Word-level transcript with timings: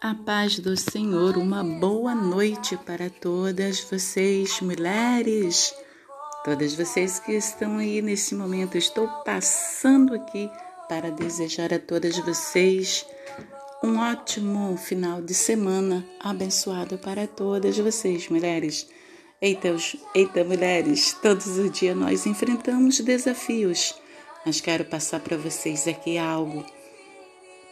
A 0.00 0.14
paz 0.14 0.58
do 0.58 0.76
Senhor, 0.76 1.38
uma 1.38 1.64
boa 1.64 2.14
noite 2.14 2.76
para 2.76 3.08
todas 3.08 3.80
vocês, 3.80 4.60
mulheres, 4.60 5.74
todas 6.44 6.74
vocês 6.74 7.18
que 7.18 7.32
estão 7.32 7.78
aí 7.78 8.02
nesse 8.02 8.34
momento. 8.34 8.76
Estou 8.76 9.08
passando 9.24 10.14
aqui 10.14 10.50
para 10.86 11.10
desejar 11.10 11.72
a 11.72 11.78
todas 11.78 12.18
vocês 12.18 13.06
um 13.82 13.98
ótimo 13.98 14.76
final 14.76 15.22
de 15.22 15.32
semana 15.32 16.06
abençoado 16.20 16.98
para 16.98 17.26
todas 17.26 17.78
vocês, 17.78 18.28
mulheres. 18.28 18.86
Eita, 19.40 19.74
eita, 20.14 20.44
mulheres, 20.44 21.14
todos 21.22 21.46
os 21.56 21.70
dias 21.70 21.96
nós 21.96 22.26
enfrentamos 22.26 23.00
desafios, 23.00 23.94
mas 24.44 24.60
quero 24.60 24.84
passar 24.84 25.20
para 25.20 25.38
vocês 25.38 25.88
aqui 25.88 26.18
algo 26.18 26.66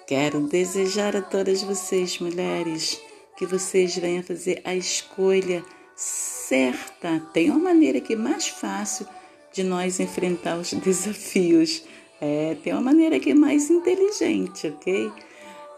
Quero 0.06 0.40
desejar 0.40 1.16
a 1.16 1.22
todas 1.22 1.62
vocês, 1.62 2.18
mulheres, 2.18 3.00
que 3.38 3.46
vocês 3.46 3.96
venham 3.96 4.22
fazer 4.22 4.60
a 4.62 4.74
escolha 4.74 5.64
certa. 5.96 7.20
Tem 7.32 7.48
uma 7.48 7.58
maneira 7.58 8.02
que 8.02 8.12
é 8.12 8.16
mais 8.16 8.46
fácil 8.46 9.06
de 9.50 9.62
nós 9.62 10.00
enfrentar 10.00 10.58
os 10.58 10.74
desafios. 10.84 11.84
É, 12.20 12.54
tem 12.62 12.74
uma 12.74 12.82
maneira 12.82 13.18
que 13.18 13.30
é 13.30 13.34
mais 13.34 13.70
inteligente, 13.70 14.66
ok? 14.66 15.10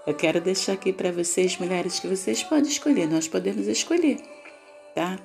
Eu 0.05 0.15
quero 0.15 0.41
deixar 0.41 0.73
aqui 0.73 0.93
para 0.93 1.13
vocês, 1.13 1.57
mulheres, 1.59 2.01
que 2.01 2.09
vocês 2.09 2.43
podem 2.43 2.69
escolher. 2.69 3.09
Nós 3.09 3.29
podemos 3.29 3.69
escolher, 3.69 4.19
tá? 4.93 5.21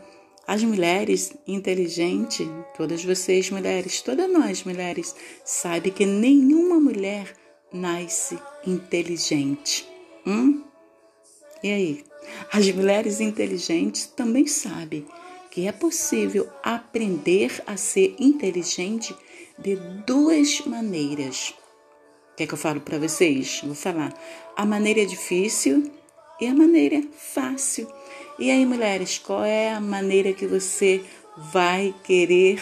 As 0.46 0.64
mulheres 0.64 1.34
inteligentes, 1.48 2.48
todas 2.78 3.04
vocês 3.04 3.50
mulheres, 3.50 4.02
todas 4.02 4.32
nós 4.32 4.64
mulheres, 4.64 5.16
sabe 5.44 5.90
que 5.90 6.06
nenhuma 6.06 6.80
mulher 6.80 7.36
nasce 7.72 8.38
inteligente. 8.66 9.88
Hum? 10.26 10.64
E 11.64 11.72
aí? 11.72 12.06
As 12.52 12.70
mulheres 12.72 13.20
inteligentes 13.20 14.06
também 14.06 14.48
sabem 14.48 15.06
que 15.50 15.68
é 15.68 15.72
possível 15.72 16.48
aprender 16.64 17.62
a 17.68 17.76
ser 17.76 18.16
inteligente 18.20 19.16
de 19.58 19.76
duas 20.06 20.62
maneiras. 20.62 21.54
Quer 22.38 22.48
que 22.48 22.54
eu 22.54 22.58
falo 22.58 22.80
para 22.80 22.98
vocês? 22.98 23.62
Vou 23.64 23.76
falar. 23.76 24.14
A 24.56 24.66
maneira 24.66 25.06
difícil 25.06 25.92
e 26.40 26.48
a 26.48 26.54
maneira 26.54 27.04
fácil. 27.16 27.88
E 28.40 28.50
aí, 28.50 28.66
mulheres, 28.66 29.18
qual 29.18 29.44
é 29.44 29.74
a 29.74 29.82
maneira 29.82 30.34
que 30.34 30.48
você 30.48 31.04
vai 31.38 31.94
querer 32.04 32.60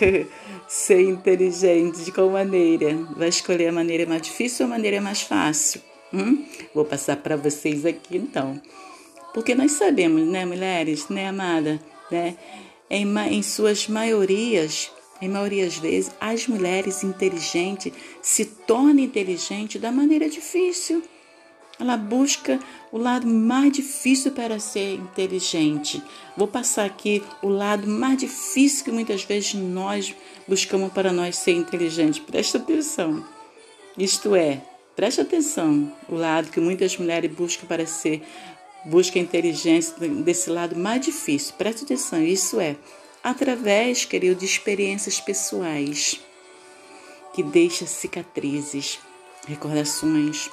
ser 0.68 1.02
inteligente. 1.02 2.04
De 2.04 2.12
qual 2.12 2.30
maneira? 2.30 2.94
Vai 3.16 3.28
escolher 3.28 3.68
a 3.68 3.72
maneira 3.72 4.06
mais 4.06 4.22
difícil 4.22 4.66
ou 4.66 4.72
a 4.72 4.76
maneira 4.76 5.00
mais 5.00 5.22
fácil? 5.22 5.80
Hum? 6.12 6.44
Vou 6.74 6.84
passar 6.84 7.16
para 7.16 7.36
vocês 7.36 7.86
aqui 7.86 8.16
então. 8.16 8.60
Porque 9.32 9.54
nós 9.54 9.72
sabemos, 9.72 10.26
né, 10.28 10.44
mulheres, 10.44 11.08
né, 11.08 11.28
amada, 11.28 11.80
né? 12.10 12.36
Em, 12.90 13.06
em 13.30 13.42
suas 13.42 13.88
maiorias, 13.88 14.90
em 15.20 15.28
maiorias 15.28 15.76
vezes, 15.78 16.12
as 16.20 16.46
mulheres 16.46 17.02
inteligentes 17.02 17.92
se 18.20 18.44
tornam 18.44 18.98
inteligentes 18.98 19.80
da 19.80 19.90
maneira 19.90 20.28
difícil. 20.28 21.02
Ela 21.80 21.96
busca 21.96 22.60
o 22.92 22.98
lado 22.98 23.26
mais 23.26 23.72
difícil 23.72 24.32
para 24.32 24.58
ser 24.58 24.94
inteligente. 24.94 26.02
Vou 26.36 26.46
passar 26.46 26.84
aqui 26.84 27.22
o 27.42 27.48
lado 27.48 27.88
mais 27.88 28.18
difícil 28.18 28.84
que 28.84 28.92
muitas 28.92 29.24
vezes 29.24 29.54
nós 29.54 30.14
buscamos 30.46 30.92
para 30.92 31.12
nós 31.12 31.36
ser 31.36 31.52
inteligentes. 31.52 32.20
Presta 32.20 32.58
atenção. 32.58 33.24
Isto 33.98 34.34
é, 34.34 34.62
presta 34.94 35.22
atenção, 35.22 35.92
o 36.08 36.14
lado 36.14 36.50
que 36.50 36.60
muitas 36.60 36.96
mulheres 36.96 37.30
buscam 37.30 37.66
para 37.66 37.86
ser 37.86 38.22
busca 38.84 39.18
inteligência 39.18 39.94
desse 39.98 40.50
lado 40.50 40.76
mais 40.76 41.04
difícil. 41.04 41.54
Presta 41.56 41.84
atenção, 41.84 42.22
isso 42.22 42.60
é 42.60 42.76
através, 43.22 44.04
querido, 44.04 44.40
de 44.40 44.46
experiências 44.46 45.20
pessoais 45.20 46.20
que 47.32 47.42
deixa 47.42 47.86
cicatrizes, 47.86 48.98
recordações, 49.46 50.50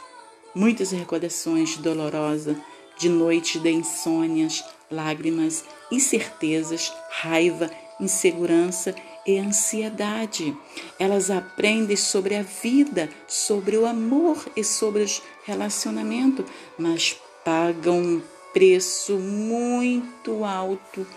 muitas 0.60 0.92
recordações 0.92 1.78
dolorosas 1.78 2.58
de 2.98 3.08
noites 3.08 3.62
de 3.62 3.72
insônias, 3.72 4.62
lágrimas, 4.92 5.64
incertezas, 5.90 6.92
raiva, 7.10 7.72
insegurança 7.98 8.94
e 9.26 9.38
ansiedade. 9.38 10.54
Elas 11.00 11.32
aprendem 11.32 11.96
sobre 11.96 12.36
a 12.36 12.42
vida, 12.42 13.10
sobre 13.26 13.78
o 13.78 13.86
amor 13.86 14.46
e 14.54 14.62
sobre 14.62 15.04
os 15.04 15.22
relacionamentos, 15.46 16.46
mas 16.78 17.18
pagam 17.46 17.98
um 17.98 18.22
preço 18.52 19.14
muito 19.18 20.44
alto 20.44 21.08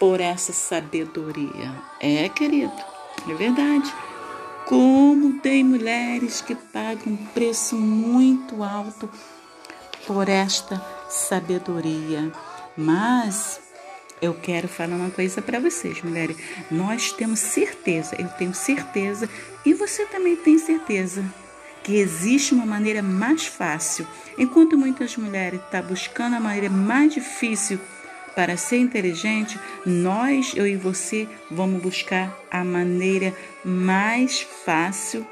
por 0.00 0.22
essa 0.22 0.54
sabedoria. 0.54 1.82
É, 2.00 2.30
querido, 2.30 2.72
é 3.28 3.34
verdade. 3.34 3.92
Como 4.66 5.40
tem 5.40 5.62
mulheres 5.62 6.40
que 6.40 6.54
pagam 6.54 7.12
um 7.12 7.16
preço 7.16 7.76
muito 7.76 8.62
alto 8.62 9.10
por 10.06 10.28
esta 10.28 10.82
sabedoria. 11.08 12.32
Mas 12.76 13.60
eu 14.22 14.34
quero 14.34 14.66
falar 14.66 14.96
uma 14.96 15.10
coisa 15.10 15.42
para 15.42 15.60
vocês, 15.60 16.02
mulheres. 16.02 16.36
Nós 16.70 17.12
temos 17.12 17.40
certeza, 17.40 18.16
eu 18.18 18.28
tenho 18.28 18.54
certeza, 18.54 19.28
e 19.66 19.74
você 19.74 20.06
também 20.06 20.36
tem 20.36 20.58
certeza, 20.58 21.24
que 21.82 21.96
existe 21.96 22.54
uma 22.54 22.64
maneira 22.64 23.02
mais 23.02 23.46
fácil. 23.46 24.06
Enquanto 24.38 24.78
muitas 24.78 25.16
mulheres 25.16 25.60
estão 25.60 25.82
tá 25.82 25.86
buscando 25.86 26.36
a 26.36 26.40
maneira 26.40 26.70
mais 26.70 27.12
difícil 27.12 27.78
para 28.34 28.56
ser 28.56 28.78
inteligente, 28.78 29.58
nós, 29.86 30.54
eu 30.56 30.66
e 30.66 30.76
você, 30.76 31.28
vamos 31.50 31.82
buscar 31.82 32.36
a 32.50 32.64
maneira 32.64 33.34
mais 33.64 34.40
fácil 34.40 35.26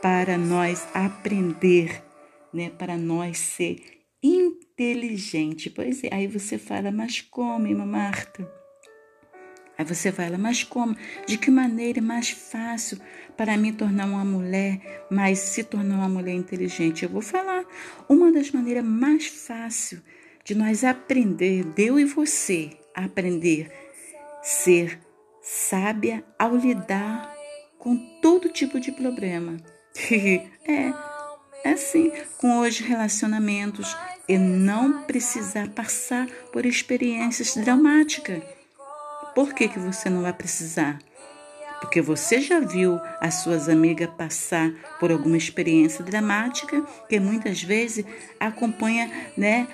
para 0.00 0.38
nós 0.38 0.86
aprender, 0.94 2.02
né? 2.52 2.70
Para 2.70 2.96
nós 2.96 3.38
ser 3.38 3.82
inteligente. 4.22 5.70
Pois 5.70 6.02
é, 6.04 6.08
aí 6.12 6.26
você 6.26 6.58
fala, 6.58 6.90
mas 6.90 7.20
como, 7.20 7.66
irmã 7.66 7.84
Marta? 7.84 8.48
Aí 9.78 9.84
você 9.84 10.10
fala, 10.10 10.38
mas 10.38 10.64
como? 10.64 10.96
De 11.26 11.36
que 11.36 11.50
maneira 11.50 12.00
mais 12.00 12.30
fácil 12.30 12.98
para 13.36 13.58
mim 13.58 13.74
tornar 13.74 14.06
uma 14.06 14.24
mulher, 14.24 15.06
mas 15.10 15.38
se 15.38 15.62
tornar 15.62 15.96
uma 15.96 16.08
mulher 16.08 16.34
inteligente? 16.34 17.02
Eu 17.02 17.10
vou 17.10 17.20
falar. 17.20 17.64
Uma 18.08 18.32
das 18.32 18.50
maneiras 18.50 18.84
mais 18.84 19.26
fáceis 19.26 20.02
de 20.46 20.54
nós 20.54 20.84
aprender, 20.84 21.66
eu 21.76 21.98
e 21.98 22.04
você, 22.04 22.70
aprender 22.94 23.68
ser 24.44 25.00
sábia 25.42 26.24
ao 26.38 26.54
lidar 26.54 27.34
com 27.76 27.96
todo 28.22 28.48
tipo 28.48 28.78
de 28.78 28.92
problema. 28.92 29.56
é, 30.64 30.92
é 31.64 31.72
assim, 31.72 32.12
com 32.38 32.60
os 32.60 32.78
relacionamentos 32.78 33.96
e 34.28 34.38
não 34.38 35.02
precisar 35.02 35.68
passar 35.70 36.28
por 36.52 36.64
experiências 36.64 37.56
dramáticas. 37.56 38.40
Por 39.34 39.52
que, 39.52 39.66
que 39.66 39.80
você 39.80 40.08
não 40.08 40.22
vai 40.22 40.32
precisar? 40.32 41.00
Porque 41.80 42.00
você 42.00 42.40
já 42.40 42.60
viu 42.60 43.00
as 43.20 43.34
suas 43.42 43.68
amigas 43.68 44.10
passar 44.16 44.72
por 45.00 45.10
alguma 45.10 45.36
experiência 45.36 46.04
dramática 46.04 46.86
que 47.08 47.18
muitas 47.18 47.60
vezes 47.60 48.04
acompanha, 48.38 49.10
né, 49.36 49.66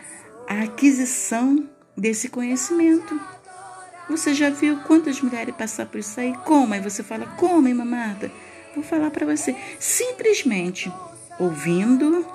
a 0.48 0.62
aquisição 0.62 1.68
desse 1.96 2.28
conhecimento. 2.28 3.20
Você 4.08 4.34
já 4.34 4.50
viu 4.50 4.78
quantas 4.80 5.20
mulheres 5.20 5.54
passar 5.54 5.86
por 5.86 5.98
isso 5.98 6.18
aí? 6.18 6.34
Como? 6.44 6.74
Aí 6.74 6.80
você 6.80 7.02
fala, 7.02 7.26
como, 7.36 7.68
hein? 7.68 7.76
Vou 8.74 8.82
falar 8.82 9.10
para 9.10 9.26
você. 9.26 9.54
Simplesmente 9.78 10.92
ouvindo 11.38 12.26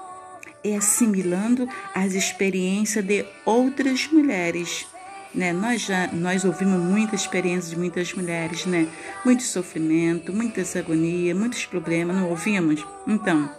e 0.63 0.75
assimilando 0.75 1.67
as 1.93 2.13
experiências 2.13 3.03
de 3.03 3.25
outras 3.45 4.07
mulheres. 4.07 4.87
Né? 5.33 5.53
Nós 5.53 5.81
já 5.81 6.07
nós 6.13 6.45
ouvimos 6.45 6.79
muitas 6.79 7.21
experiências 7.21 7.69
de 7.69 7.77
muitas 7.77 8.13
mulheres, 8.13 8.65
né? 8.65 8.87
Muito 9.23 9.43
sofrimento, 9.43 10.33
muitas 10.33 10.75
agonias, 10.75 11.37
muitos 11.37 11.65
problemas, 11.65 12.15
não 12.15 12.29
ouvimos? 12.29 12.83
Então, 13.05 13.49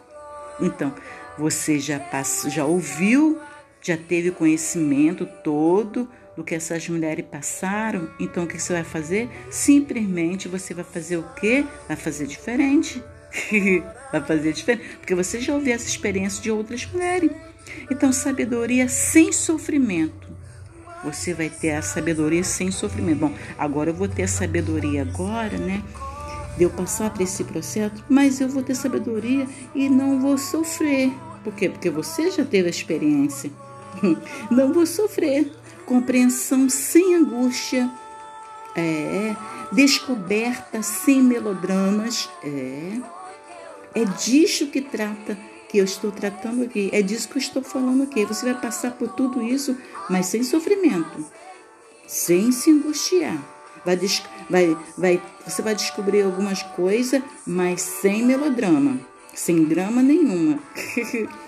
então 0.61 0.93
você 1.37 1.79
já 1.79 2.01
passou, 2.01 2.51
já 2.51 2.65
ouviu 2.65 3.39
já 3.83 3.97
teve 3.97 4.31
conhecimento 4.31 5.27
todo 5.43 6.09
do 6.37 6.45
que 6.45 6.55
essas 6.55 6.89
mulheres 6.89 7.25
passaram, 7.29 8.09
então 8.21 8.45
o 8.45 8.47
que 8.47 8.61
você 8.61 8.73
vai 8.73 8.85
fazer? 8.85 9.29
Simplesmente 9.51 10.47
você 10.47 10.73
vai 10.73 10.85
fazer 10.85 11.17
o 11.17 11.25
quê? 11.35 11.65
Vai 11.89 11.97
fazer 11.97 12.27
diferente. 12.27 13.03
vai 14.13 14.21
fazer 14.23 14.53
diferente, 14.53 14.99
porque 14.99 15.15
você 15.15 15.41
já 15.41 15.55
ouviu 15.55 15.75
essa 15.75 15.87
experiência 15.87 16.43
de 16.43 16.51
outras 16.51 16.87
mulheres. 16.87 17.31
Então, 17.91 18.13
sabedoria 18.13 18.89
sem 18.89 19.33
sofrimento. 19.33 20.29
Você 21.05 21.33
vai 21.33 21.49
ter 21.49 21.73
a 21.73 21.83
sabedoria 21.83 22.43
sem 22.43 22.71
sofrimento. 22.71 23.19
Bom, 23.21 23.35
agora 23.57 23.91
eu 23.91 23.95
vou 23.95 24.09
ter 24.09 24.25
a 24.25 24.29
sabedoria 24.29 25.03
agora, 25.03 25.57
né? 25.57 25.83
De 26.57 26.65
eu 26.65 26.71
passar 26.71 27.11
por 27.11 27.23
esse 27.23 27.45
processo, 27.45 28.05
mas 28.09 28.41
eu 28.41 28.49
vou 28.49 28.63
ter 28.63 28.75
sabedoria 28.75 29.47
e 29.75 29.89
não 29.89 30.21
vou 30.21 30.37
sofrer 30.37 31.13
Por 31.45 31.55
quê? 31.55 31.69
Porque 31.69 31.89
você 31.89 32.31
já 32.31 32.45
teve 32.45 32.67
a 32.67 32.71
experiência. 32.71 33.51
Não 34.51 34.73
vou 34.73 34.87
sofrer. 34.87 35.51
Compreensão 35.87 36.69
sem 36.69 37.15
angústia. 37.15 37.91
É. 38.77 39.35
Descoberta 39.73 40.83
sem 40.83 41.23
melodramas. 41.23 42.29
É. 42.43 43.01
É 43.95 44.05
disso 44.05 44.69
que 44.69 44.81
trata, 44.81 45.37
que 45.69 45.79
eu 45.79 45.85
estou 45.85 46.13
tratando 46.13 46.65
aqui. 46.65 46.91
É 46.93 47.03
disso 47.03 47.29
que 47.29 47.37
eu 47.37 47.43
estou 47.43 47.63
falando 47.63 48.03
aqui. 48.03 48.25
Você 48.25 48.45
vai 48.53 48.61
passar 48.61 48.93
por 48.93 49.09
tudo 49.09 49.43
isso, 49.43 49.77
mas 50.09 50.27
sem 50.27 50.43
sofrimento. 50.43 51.25
Sem 52.07 52.53
se 52.53 52.71
angustiar. 52.71 53.37
Vai, 53.85 53.97
vai, 54.51 54.77
vai, 54.97 55.23
você 55.47 55.63
vai 55.63 55.75
descobrir 55.75 56.23
algumas 56.23 56.63
coisas, 56.63 57.23
mas 57.47 57.81
sem 57.81 58.25
melodrama, 58.25 58.99
sem 59.35 59.65
drama 59.65 60.03
nenhuma. 60.03 60.59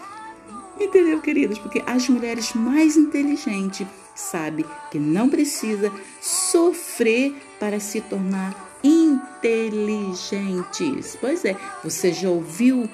Entendeu, 0.81 1.21
queridos? 1.21 1.59
Porque 1.59 1.83
as 1.87 2.09
mulheres 2.09 2.55
mais 2.55 2.97
inteligentes 2.97 3.87
sabem 4.15 4.65
que 4.91 4.99
não 4.99 5.29
precisa 5.29 5.93
sofrer 6.21 7.35
para 7.59 7.79
se 7.79 8.01
tornar 8.01 8.79
inteligentes. 8.83 11.19
Pois 11.21 11.45
é, 11.45 11.55
você 11.85 12.15
já 12.15 12.31
ouviu 12.31 12.89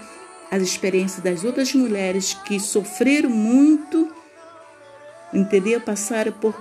as 0.51 0.63
experiências 0.63 1.23
das 1.23 1.45
outras 1.45 1.73
mulheres 1.75 2.35
que 2.35 2.59
sofreram 2.59 3.31
muito 3.31 4.09
entendeu? 5.33 5.81
Passaram 5.81 6.33
por, 6.33 6.55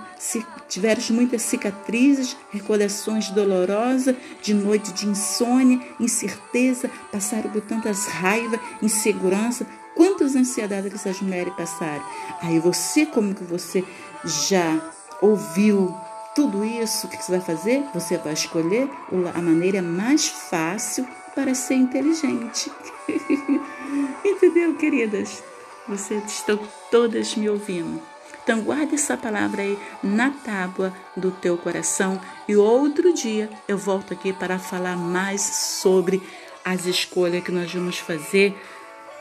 tiveram 0.68 1.02
muitas 1.10 1.42
cicatrizes, 1.42 2.36
recordações 2.50 3.30
dolorosas, 3.30 4.14
de 4.42 4.54
noite 4.54 4.92
de 4.92 5.06
insônia, 5.06 5.80
incerteza, 5.98 6.90
passaram 7.10 7.50
por 7.50 7.62
tantas 7.62 8.06
raivas, 8.06 8.60
insegurança, 8.82 9.66
quantas 9.96 10.36
ansiedades 10.36 10.90
que 10.90 10.96
essas 10.96 11.20
mulheres 11.20 11.52
passaram. 11.54 12.04
Aí 12.42 12.60
você, 12.60 13.06
como 13.06 13.34
que 13.34 13.42
você 13.42 13.82
já 14.24 14.92
ouviu 15.20 15.92
tudo 16.34 16.64
isso, 16.64 17.06
o 17.06 17.10
que 17.10 17.16
você 17.16 17.32
vai 17.32 17.40
fazer? 17.40 17.82
Você 17.94 18.18
vai 18.18 18.34
escolher 18.34 18.88
a 19.34 19.40
maneira 19.40 19.80
mais 19.80 20.28
fácil 20.28 21.08
para 21.34 21.54
ser 21.54 21.74
inteligente. 21.74 22.70
Entendeu, 24.24 24.76
queridas? 24.76 25.42
Vocês 25.88 26.24
estão 26.26 26.58
todas 26.90 27.34
me 27.36 27.48
ouvindo. 27.48 28.02
Então 28.42 28.60
guarde 28.60 28.94
essa 28.94 29.16
palavra 29.16 29.62
aí 29.62 29.78
na 30.02 30.30
tábua 30.30 30.92
do 31.16 31.32
teu 31.32 31.56
coração 31.58 32.20
e 32.46 32.54
outro 32.54 33.12
dia 33.12 33.50
eu 33.66 33.76
volto 33.76 34.12
aqui 34.12 34.32
para 34.32 34.56
falar 34.56 34.96
mais 34.96 35.40
sobre 35.40 36.22
as 36.64 36.84
escolhas 36.86 37.42
que 37.42 37.50
nós 37.50 37.72
vamos 37.72 37.98
fazer, 37.98 38.56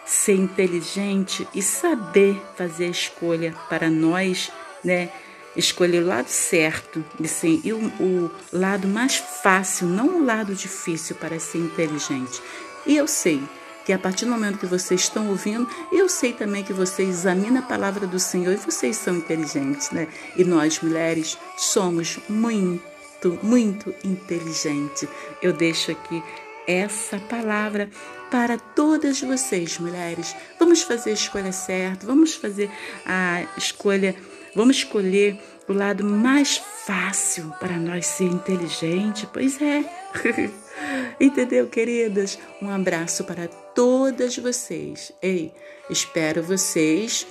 ser 0.05 0.35
inteligente 0.35 1.47
e 1.53 1.61
saber 1.61 2.41
fazer 2.55 2.85
a 2.85 2.89
escolha 2.89 3.55
para 3.69 3.89
nós, 3.89 4.51
né? 4.83 5.09
Escolher 5.55 6.03
o 6.03 6.07
lado 6.07 6.27
certo 6.27 7.03
e, 7.19 7.27
sim, 7.27 7.61
e 7.63 7.71
o, 7.71 7.77
o 7.99 8.31
lado 8.51 8.87
mais 8.87 9.15
fácil, 9.15 9.87
não 9.87 10.19
o 10.19 10.25
lado 10.25 10.53
difícil 10.53 11.15
para 11.15 11.39
ser 11.39 11.59
inteligente. 11.59 12.41
E 12.85 12.95
eu 12.97 13.07
sei 13.07 13.41
que 13.85 13.93
a 13.93 13.99
partir 13.99 14.25
do 14.25 14.31
momento 14.31 14.57
que 14.57 14.65
vocês 14.65 15.01
estão 15.01 15.29
ouvindo, 15.29 15.69
eu 15.91 16.09
sei 16.09 16.33
também 16.33 16.63
que 16.63 16.73
vocês 16.73 17.07
examinam 17.07 17.59
a 17.59 17.65
palavra 17.65 18.07
do 18.07 18.19
Senhor 18.19 18.51
e 18.51 18.57
vocês 18.57 18.97
são 18.97 19.15
inteligentes, 19.15 19.91
né? 19.91 20.07
E 20.35 20.43
nós, 20.43 20.81
mulheres, 20.81 21.37
somos 21.55 22.19
muito, 22.27 23.39
muito 23.43 23.93
inteligentes. 24.03 25.07
Eu 25.41 25.53
deixo 25.53 25.91
aqui 25.91 26.21
essa 26.67 27.19
palavra 27.19 27.89
para 28.31 28.57
todas 28.57 29.21
vocês, 29.21 29.77
mulheres. 29.79 30.35
Vamos 30.59 30.81
fazer 30.81 31.11
a 31.11 31.13
escolha 31.13 31.51
certa, 31.51 32.05
vamos 32.05 32.35
fazer 32.35 32.69
a 33.05 33.43
escolha, 33.57 34.15
vamos 34.55 34.77
escolher 34.77 35.39
o 35.67 35.73
lado 35.73 36.03
mais 36.03 36.57
fácil 36.85 37.53
para 37.59 37.77
nós 37.77 38.05
ser 38.05 38.25
inteligente. 38.25 39.27
Pois 39.31 39.61
é. 39.61 39.83
Entendeu, 41.19 41.67
queridas? 41.67 42.37
Um 42.61 42.69
abraço 42.69 43.23
para 43.23 43.47
todas 43.47 44.37
vocês. 44.37 45.11
Ei, 45.21 45.53
espero 45.89 46.43
vocês 46.43 47.25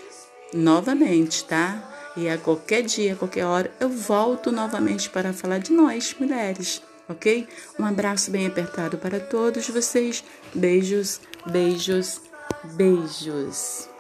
novamente, 0.53 1.45
tá? 1.45 2.13
E 2.17 2.29
a 2.29 2.39
qualquer 2.39 2.83
dia, 2.83 3.15
a 3.15 3.17
qualquer 3.17 3.45
hora, 3.45 3.73
eu 3.81 3.89
volto 3.89 4.53
novamente 4.53 5.11
para 5.11 5.33
falar 5.33 5.59
de 5.59 5.73
nós, 5.73 6.15
mulheres, 6.19 6.81
ok? 7.09 7.47
Um 7.79 7.85
abraço 7.85 8.31
bem 8.31 8.47
apertado 8.47 8.99
para 8.99 9.21
todos 9.21 9.69
vocês. 9.69 10.25
Beijos, 10.55 11.21
beijos, 11.47 12.21
beijos. 12.77 13.94